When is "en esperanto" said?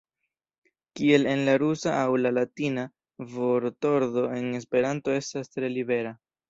4.41-5.19